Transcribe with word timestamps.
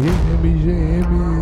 GM, 0.00 1.39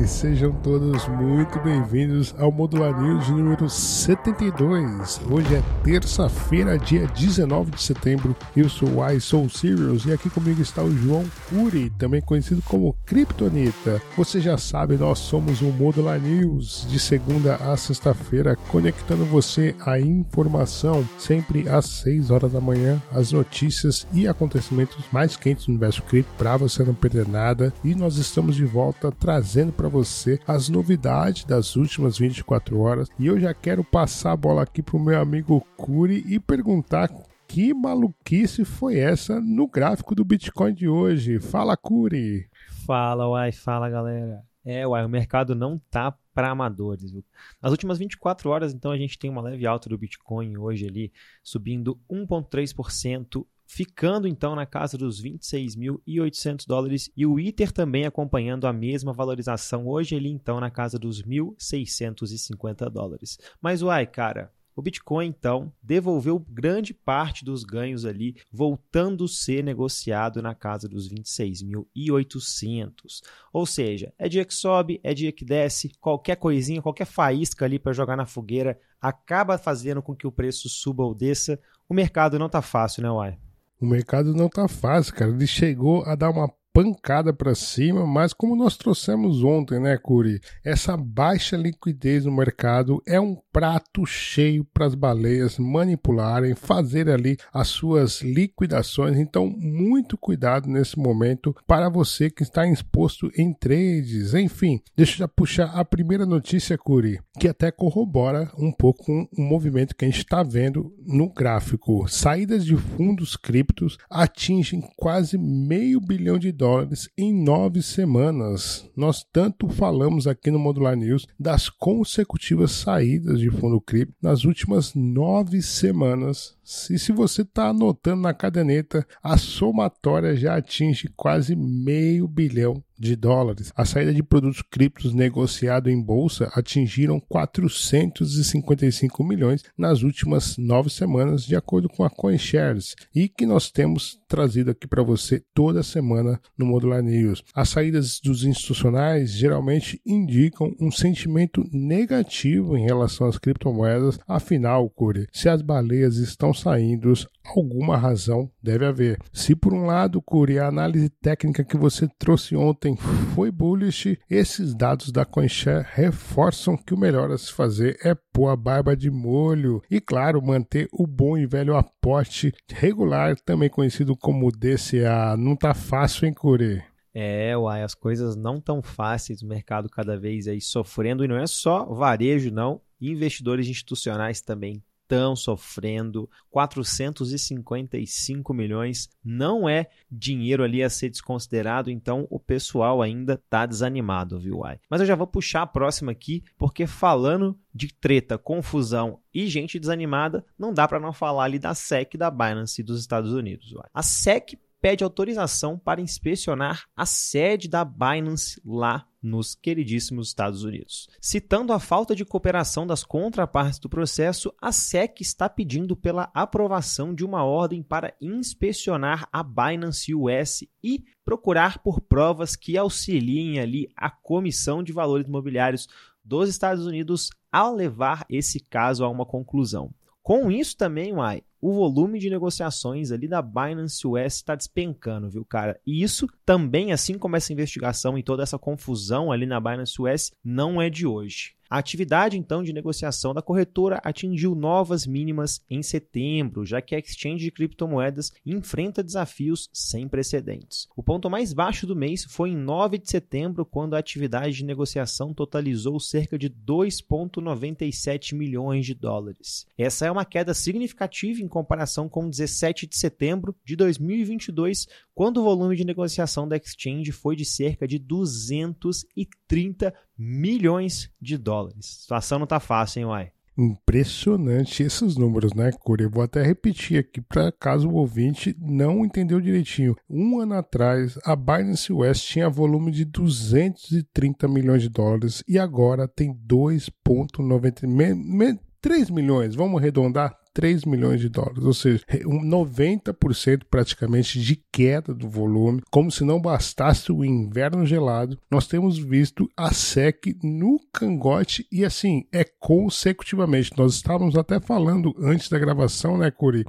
GM, 0.00 0.06
sejam 0.06 0.52
todos 0.52 1.06
muito 1.08 1.58
bem-vindos 1.60 2.34
ao 2.38 2.50
Modular 2.50 3.00
News 3.00 3.28
número 3.28 3.68
72. 3.68 5.20
Hoje 5.30 5.54
é 5.54 5.62
terça-feira, 5.82 6.78
dia 6.78 7.06
19 7.06 7.72
de 7.72 7.82
setembro. 7.82 8.34
Eu 8.56 8.68
sou 8.68 8.88
o 8.88 9.08
I 9.08 9.20
Soul 9.20 9.48
Serious 9.48 10.04
e 10.06 10.12
aqui 10.12 10.30
comigo 10.30 10.60
está 10.60 10.82
o 10.82 10.94
João 10.96 11.24
Curi, 11.48 11.90
também 11.90 12.20
conhecido 12.20 12.62
como 12.62 12.94
Kryptonita. 13.04 14.00
Você 14.16 14.40
já 14.40 14.56
sabe, 14.56 14.96
nós 14.96 15.18
somos 15.18 15.60
o 15.60 15.66
Modular 15.66 16.20
News 16.20 16.86
de 16.88 16.98
segunda 16.98 17.56
a 17.56 17.76
sexta-feira, 17.76 18.56
conectando 18.68 19.24
você 19.24 19.74
à 19.80 19.98
informação 20.00 21.06
sempre 21.18 21.68
às 21.68 21.86
6 21.86 22.30
horas 22.30 22.52
da 22.52 22.60
manhã, 22.60 23.00
as 23.12 23.32
notícias 23.32 24.06
e 24.12 24.26
acontecimentos 24.26 25.04
mais 25.12 25.36
quentes 25.36 25.66
do 25.66 25.70
universo 25.70 26.02
cripto 26.02 26.32
para 26.36 26.56
você 26.56 26.82
não 26.82 26.94
perder 26.94 27.28
nada. 27.28 27.72
E 27.84 27.94
nós 27.94 28.16
estamos 28.16 28.56
de 28.56 28.64
volta 28.64 29.12
trazendo 29.12 29.72
para 29.72 29.89
você 29.90 30.38
as 30.46 30.68
novidades 30.68 31.44
das 31.44 31.76
últimas 31.76 32.16
24 32.16 32.78
horas. 32.78 33.08
E 33.18 33.26
eu 33.26 33.38
já 33.38 33.52
quero 33.52 33.84
passar 33.84 34.32
a 34.32 34.36
bola 34.36 34.62
aqui 34.62 34.82
pro 34.82 34.98
meu 34.98 35.20
amigo 35.20 35.60
Curi 35.76 36.24
e 36.26 36.40
perguntar 36.40 37.10
que 37.46 37.74
maluquice 37.74 38.64
foi 38.64 38.98
essa 38.98 39.40
no 39.40 39.66
gráfico 39.66 40.14
do 40.14 40.24
Bitcoin 40.24 40.72
de 40.72 40.88
hoje. 40.88 41.40
Fala, 41.40 41.76
Curi! 41.76 42.48
Fala, 42.86 43.28
uai, 43.28 43.52
fala 43.52 43.90
galera. 43.90 44.42
É, 44.64 44.86
uai, 44.86 45.04
o 45.04 45.08
mercado 45.08 45.54
não 45.54 45.78
tá 45.90 46.16
para 46.34 46.50
amadores. 46.50 47.10
Viu? 47.10 47.24
Nas 47.60 47.72
últimas 47.72 47.98
24 47.98 48.48
horas, 48.50 48.72
então, 48.72 48.90
a 48.90 48.96
gente 48.96 49.18
tem 49.18 49.30
uma 49.30 49.42
leve 49.42 49.66
alta 49.66 49.88
do 49.88 49.98
Bitcoin 49.98 50.56
hoje 50.56 50.86
ali, 50.86 51.12
subindo 51.42 51.98
1,3%, 52.10 53.44
ficando 53.70 54.26
então 54.26 54.56
na 54.56 54.66
casa 54.66 54.98
dos 54.98 55.22
26.800 55.22 56.66
dólares 56.66 57.08
e 57.16 57.24
o 57.24 57.38
Ether 57.38 57.70
também 57.70 58.04
acompanhando 58.04 58.66
a 58.66 58.72
mesma 58.72 59.12
valorização 59.12 59.86
hoje 59.86 60.16
ele 60.16 60.28
então 60.28 60.58
na 60.58 60.72
casa 60.72 60.98
dos 60.98 61.22
1.650 61.22 62.90
dólares. 62.90 63.38
Mas 63.62 63.80
uai, 63.80 64.08
cara, 64.08 64.52
o 64.74 64.82
Bitcoin, 64.82 65.28
então, 65.28 65.72
devolveu 65.80 66.44
grande 66.48 66.92
parte 66.92 67.44
dos 67.44 67.62
ganhos 67.62 68.04
ali, 68.04 68.34
voltando 68.50 69.24
a 69.24 69.28
ser 69.28 69.62
negociado 69.62 70.42
na 70.42 70.52
casa 70.52 70.88
dos 70.88 71.08
26.800. 71.08 73.22
Ou 73.52 73.64
seja, 73.66 74.12
é 74.18 74.28
dia 74.28 74.44
que 74.44 74.54
sobe, 74.54 74.98
é 75.04 75.14
dia 75.14 75.30
que 75.30 75.44
desce, 75.44 75.92
qualquer 76.00 76.34
coisinha, 76.36 76.82
qualquer 76.82 77.06
faísca 77.06 77.66
ali 77.66 77.78
para 77.78 77.92
jogar 77.92 78.16
na 78.16 78.26
fogueira 78.26 78.80
acaba 79.00 79.56
fazendo 79.56 80.02
com 80.02 80.16
que 80.16 80.26
o 80.26 80.32
preço 80.32 80.68
suba 80.68 81.04
ou 81.04 81.14
desça. 81.14 81.56
O 81.88 81.94
mercado 81.94 82.36
não 82.36 82.48
tá 82.48 82.60
fácil, 82.60 83.04
né, 83.04 83.10
Uai? 83.10 83.38
O 83.80 83.86
mercado 83.86 84.34
não 84.34 84.48
tá 84.48 84.68
fácil, 84.68 85.14
cara. 85.14 85.30
Ele 85.30 85.46
chegou 85.46 86.04
a 86.04 86.14
dar 86.14 86.30
uma 86.30 86.52
pancada 86.72 87.32
para 87.32 87.54
cima, 87.54 88.06
mas 88.06 88.32
como 88.32 88.56
nós 88.56 88.76
trouxemos 88.76 89.42
ontem, 89.42 89.80
né, 89.80 89.96
Curi? 89.96 90.40
Essa 90.64 90.96
baixa 90.96 91.56
liquidez 91.56 92.24
no 92.24 92.32
mercado 92.32 93.02
é 93.06 93.20
um 93.20 93.36
prato 93.52 94.06
cheio 94.06 94.64
para 94.64 94.86
as 94.86 94.94
baleias 94.94 95.58
manipularem, 95.58 96.54
fazer 96.54 97.08
ali 97.08 97.36
as 97.52 97.68
suas 97.68 98.22
liquidações. 98.22 99.18
Então, 99.18 99.48
muito 99.48 100.16
cuidado 100.16 100.68
nesse 100.68 100.98
momento 100.98 101.54
para 101.66 101.88
você 101.88 102.30
que 102.30 102.42
está 102.42 102.66
exposto 102.66 103.30
em 103.36 103.52
trades. 103.52 104.34
Enfim, 104.34 104.80
deixa 104.96 105.14
eu 105.14 105.18
já 105.18 105.28
puxar 105.28 105.70
a 105.74 105.84
primeira 105.84 106.24
notícia, 106.24 106.78
Curi, 106.78 107.20
que 107.38 107.48
até 107.48 107.70
corrobora 107.70 108.50
um 108.58 108.70
pouco 108.70 109.04
com 109.04 109.28
o 109.36 109.42
movimento 109.42 109.94
que 109.96 110.04
a 110.04 110.08
gente 110.08 110.18
está 110.18 110.42
vendo 110.42 110.94
no 111.04 111.32
gráfico. 111.32 112.06
Saídas 112.08 112.64
de 112.64 112.76
fundos 112.76 113.36
criptos 113.36 113.96
atingem 114.08 114.82
quase 114.96 115.36
meio 115.38 116.00
bilhão 116.00 116.38
de 116.38 116.52
dólares 116.60 117.08
em 117.16 117.32
nove 117.32 117.80
semanas. 117.80 118.86
Nós 118.94 119.24
tanto 119.32 119.66
falamos 119.70 120.26
aqui 120.26 120.50
no 120.50 120.58
Modular 120.58 120.94
News 120.94 121.26
das 121.38 121.70
consecutivas 121.70 122.70
saídas 122.72 123.40
de 123.40 123.50
fundo 123.50 123.80
cripto 123.80 124.14
nas 124.20 124.44
últimas 124.44 124.92
nove 124.94 125.62
semanas. 125.62 126.54
E 126.90 126.98
se 126.98 127.12
você 127.12 127.42
está 127.42 127.68
anotando 127.68 128.22
na 128.22 128.32
caderneta, 128.32 129.06
a 129.22 129.36
somatória 129.36 130.36
já 130.36 130.56
atinge 130.56 131.08
quase 131.16 131.56
meio 131.56 132.28
bilhão 132.28 132.82
de 133.00 133.16
dólares. 133.16 133.72
A 133.74 133.86
saída 133.86 134.12
de 134.12 134.22
produtos 134.22 134.62
criptos 134.62 135.14
negociados 135.14 135.90
em 135.90 135.98
bolsa 136.00 136.50
atingiram 136.54 137.18
455 137.18 139.24
milhões 139.24 139.64
nas 139.76 140.02
últimas 140.02 140.56
nove 140.58 140.90
semanas, 140.90 141.44
de 141.44 141.56
acordo 141.56 141.88
com 141.88 142.04
a 142.04 142.10
CoinShares, 142.10 142.94
e 143.14 143.26
que 143.26 143.46
nós 143.46 143.70
temos 143.70 144.20
trazido 144.28 144.70
aqui 144.70 144.86
para 144.86 145.02
você 145.02 145.42
toda 145.54 145.82
semana 145.82 146.38
no 146.58 146.66
Modular 146.66 147.02
News. 147.02 147.42
As 147.54 147.70
saídas 147.70 148.20
dos 148.22 148.44
institucionais 148.44 149.32
geralmente 149.32 149.98
indicam 150.04 150.76
um 150.78 150.90
sentimento 150.90 151.64
negativo 151.72 152.76
em 152.76 152.84
relação 152.84 153.26
às 153.26 153.38
criptomoedas. 153.38 154.18
Afinal, 154.28 154.90
Curi, 154.90 155.26
se 155.32 155.48
as 155.48 155.62
baleias 155.62 156.16
estão 156.16 156.52
saindo, 156.60 157.12
alguma 157.44 157.96
razão 157.96 158.50
deve 158.62 158.86
haver. 158.86 159.18
Se 159.32 159.54
por 159.54 159.72
um 159.72 159.86
lado, 159.86 160.20
Curi, 160.22 160.58
a 160.58 160.68
análise 160.68 161.08
técnica 161.08 161.64
que 161.64 161.76
você 161.76 162.08
trouxe 162.18 162.54
ontem 162.56 162.96
foi 163.34 163.50
bullish, 163.50 164.18
esses 164.28 164.74
dados 164.74 165.10
da 165.10 165.24
CoinShare 165.24 165.86
reforçam 165.92 166.76
que 166.76 166.94
o 166.94 166.98
melhor 166.98 167.30
a 167.30 167.38
se 167.38 167.52
fazer 167.52 167.98
é 168.04 168.14
pôr 168.14 168.48
a 168.48 168.56
barba 168.56 168.96
de 168.96 169.10
molho 169.10 169.82
e, 169.90 170.00
claro, 170.00 170.42
manter 170.42 170.88
o 170.92 171.06
bom 171.06 171.36
e 171.36 171.46
velho 171.46 171.76
aporte 171.76 172.52
regular, 172.68 173.36
também 173.40 173.68
conhecido 173.68 174.16
como 174.16 174.52
DCA. 174.52 175.36
Não 175.36 175.56
tá 175.56 175.74
fácil, 175.74 176.26
hein, 176.26 176.34
Curi? 176.34 176.82
É, 177.12 177.56
uai, 177.56 177.82
as 177.82 177.94
coisas 177.94 178.36
não 178.36 178.60
tão 178.60 178.80
fáceis, 178.80 179.42
o 179.42 179.46
mercado 179.46 179.88
cada 179.88 180.16
vez 180.18 180.46
aí 180.46 180.60
sofrendo, 180.60 181.24
e 181.24 181.28
não 181.28 181.36
é 181.36 181.46
só 181.46 181.84
varejo, 181.86 182.52
não, 182.52 182.80
investidores 183.00 183.66
institucionais 183.66 184.40
também 184.40 184.82
estão 185.10 185.34
sofrendo. 185.34 186.30
455 186.50 188.54
milhões 188.54 189.10
não 189.24 189.68
é 189.68 189.88
dinheiro 190.10 190.62
ali 190.62 190.82
a 190.82 190.90
ser 190.90 191.10
desconsiderado, 191.10 191.90
então 191.90 192.26
o 192.30 192.38
pessoal 192.38 193.02
ainda 193.02 193.34
está 193.34 193.66
desanimado, 193.66 194.38
viu, 194.38 194.64
Ai? 194.64 194.78
Mas 194.88 195.00
eu 195.00 195.06
já 195.06 195.16
vou 195.16 195.26
puxar 195.26 195.62
a 195.62 195.66
próxima 195.66 196.12
aqui, 196.12 196.44
porque 196.56 196.86
falando 196.86 197.58
de 197.74 197.92
treta, 197.92 198.38
confusão 198.38 199.18
e 199.32 199.46
gente 199.46 199.78
desanimada, 199.78 200.44
não 200.58 200.72
dá 200.72 200.88
para 200.88 201.00
não 201.00 201.12
falar 201.12 201.44
ali 201.44 201.58
da 201.58 201.74
SEC 201.74 202.16
da 202.16 202.30
Binance 202.30 202.82
dos 202.82 203.00
Estados 203.00 203.32
Unidos. 203.32 203.72
Uai. 203.72 203.88
A 203.92 204.02
SEC 204.02 204.58
pede 204.80 205.04
autorização 205.04 205.78
para 205.78 206.00
inspecionar 206.00 206.84
a 206.96 207.04
sede 207.04 207.68
da 207.68 207.84
Binance 207.84 208.60
lá 208.64 209.06
nos 209.22 209.54
queridíssimos 209.54 210.28
Estados 210.28 210.64
Unidos. 210.64 211.08
Citando 211.20 211.72
a 211.72 211.78
falta 211.78 212.14
de 212.14 212.24
cooperação 212.24 212.86
das 212.86 213.04
contrapartes 213.04 213.78
do 213.78 213.88
processo, 213.88 214.52
a 214.60 214.72
SEC 214.72 215.20
está 215.20 215.48
pedindo 215.48 215.96
pela 215.96 216.30
aprovação 216.34 217.14
de 217.14 217.24
uma 217.24 217.44
ordem 217.44 217.82
para 217.82 218.14
inspecionar 218.20 219.28
a 219.32 219.42
Binance 219.42 220.14
US 220.14 220.64
e 220.82 221.04
procurar 221.24 221.78
por 221.78 222.00
provas 222.00 222.56
que 222.56 222.76
auxiliem 222.76 223.60
ali 223.60 223.88
a 223.96 224.10
Comissão 224.10 224.82
de 224.82 224.92
Valores 224.92 225.26
Imobiliários 225.26 225.86
dos 226.24 226.48
Estados 226.48 226.86
Unidos 226.86 227.30
a 227.50 227.68
levar 227.68 228.24
esse 228.28 228.60
caso 228.60 229.04
a 229.04 229.08
uma 229.08 229.26
conclusão. 229.26 229.92
Com 230.22 230.50
isso 230.50 230.76
também, 230.76 231.14
Uai, 231.14 231.42
o 231.60 231.72
volume 231.72 232.18
de 232.18 232.30
negociações 232.30 233.10
ali 233.10 233.28
da 233.28 233.42
Binance 233.42 234.06
US 234.06 234.34
está 234.34 234.54
despencando, 234.54 235.30
viu, 235.30 235.44
cara? 235.44 235.80
E 235.86 236.02
isso 236.02 236.26
também, 236.44 236.92
assim 236.92 237.18
como 237.18 237.36
essa 237.36 237.52
investigação 237.52 238.16
e 238.18 238.22
toda 238.22 238.42
essa 238.42 238.58
confusão 238.58 239.32
ali 239.32 239.46
na 239.46 239.60
Binance 239.60 240.00
US, 240.00 240.32
não 240.44 240.80
é 240.80 240.88
de 240.88 241.06
hoje. 241.06 241.54
A 241.70 241.78
atividade 241.78 242.36
então 242.36 242.64
de 242.64 242.72
negociação 242.72 243.32
da 243.32 243.40
corretora 243.40 244.00
atingiu 244.02 244.56
novas 244.56 245.06
mínimas 245.06 245.60
em 245.70 245.84
setembro, 245.84 246.66
já 246.66 246.82
que 246.82 246.96
a 246.96 246.98
exchange 246.98 247.44
de 247.44 247.52
criptomoedas 247.52 248.32
enfrenta 248.44 249.04
desafios 249.04 249.70
sem 249.72 250.08
precedentes. 250.08 250.88
O 250.96 251.02
ponto 251.02 251.30
mais 251.30 251.52
baixo 251.52 251.86
do 251.86 251.94
mês 251.94 252.24
foi 252.24 252.50
em 252.50 252.56
9 252.56 252.98
de 252.98 253.08
setembro, 253.08 253.64
quando 253.64 253.94
a 253.94 254.00
atividade 254.00 254.56
de 254.56 254.64
negociação 254.64 255.32
totalizou 255.32 256.00
cerca 256.00 256.36
de 256.36 256.50
2,97 256.50 258.34
milhões 258.34 258.84
de 258.84 258.94
dólares. 258.94 259.64
Essa 259.78 260.06
é 260.06 260.10
uma 260.10 260.24
queda 260.24 260.52
significativa 260.52 261.40
em 261.40 261.46
comparação 261.46 262.08
com 262.08 262.28
17 262.28 262.88
de 262.88 262.96
setembro 262.96 263.54
de 263.64 263.76
2022, 263.76 264.88
quando 265.20 265.36
o 265.36 265.44
volume 265.44 265.76
de 265.76 265.84
negociação 265.84 266.48
da 266.48 266.56
exchange 266.56 267.12
foi 267.12 267.36
de 267.36 267.44
cerca 267.44 267.86
de 267.86 267.98
230 267.98 269.92
milhões 270.16 271.10
de 271.20 271.36
dólares. 271.36 271.78
A 271.78 272.00
situação 272.00 272.38
não 272.38 272.46
tá 272.46 272.58
fácil, 272.58 273.00
hein, 273.00 273.04
Uai? 273.04 273.30
Impressionante 273.58 274.82
esses 274.82 275.18
números, 275.18 275.52
né, 275.52 275.72
Curi? 275.72 276.04
Eu 276.04 276.10
vou 276.10 276.22
até 276.22 276.42
repetir 276.42 277.00
aqui 277.00 277.20
para 277.20 277.52
caso 277.52 277.86
o 277.86 277.96
ouvinte 277.96 278.56
não 278.58 279.04
entendeu 279.04 279.42
direitinho. 279.42 279.94
Um 280.08 280.40
ano 280.40 280.54
atrás, 280.54 281.18
a 281.22 281.36
Binance 281.36 281.92
West 281.92 282.26
tinha 282.26 282.48
volume 282.48 282.90
de 282.90 283.04
230 283.04 284.48
milhões 284.48 284.80
de 284.80 284.88
dólares 284.88 285.44
e 285.46 285.58
agora 285.58 286.08
tem 286.08 286.34
2,90 286.34 288.58
3 288.80 289.10
milhões, 289.10 289.54
vamos 289.54 289.78
arredondar, 289.78 290.34
3 290.52 290.84
milhões 290.84 291.20
de 291.20 291.28
dólares, 291.28 291.64
ou 291.64 291.72
seja, 291.72 292.04
um 292.26 292.42
90% 292.42 293.62
praticamente 293.70 294.40
de 294.40 294.56
queda 294.72 295.14
do 295.14 295.28
volume, 295.28 295.82
como 295.90 296.10
se 296.10 296.24
não 296.24 296.40
bastasse 296.40 297.12
o 297.12 297.24
inverno 297.24 297.86
gelado. 297.86 298.38
Nós 298.50 298.66
temos 298.66 298.98
visto 298.98 299.48
a 299.56 299.72
SEC 299.72 300.36
no 300.42 300.80
cangote 300.92 301.66
e 301.70 301.84
assim, 301.84 302.24
é 302.32 302.44
consecutivamente. 302.44 303.72
Nós 303.76 303.94
estávamos 303.94 304.36
até 304.36 304.60
falando 304.60 305.14
antes 305.18 305.48
da 305.48 305.58
gravação, 305.58 306.18
né, 306.18 306.30
Curi, 306.30 306.64